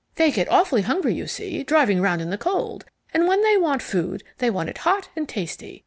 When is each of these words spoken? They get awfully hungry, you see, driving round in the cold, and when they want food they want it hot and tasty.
They 0.15 0.31
get 0.31 0.49
awfully 0.49 0.81
hungry, 0.81 1.13
you 1.13 1.27
see, 1.27 1.61
driving 1.61 2.01
round 2.01 2.23
in 2.23 2.31
the 2.31 2.35
cold, 2.39 2.85
and 3.13 3.27
when 3.27 3.43
they 3.43 3.55
want 3.55 3.83
food 3.83 4.23
they 4.39 4.49
want 4.49 4.69
it 4.69 4.79
hot 4.79 5.09
and 5.15 5.29
tasty. 5.29 5.79